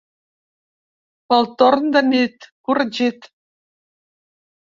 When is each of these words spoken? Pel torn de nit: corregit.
Pel 1.33 1.49
torn 1.59 1.91
de 1.97 2.03
nit: 2.07 2.47
corregit. 2.69 3.27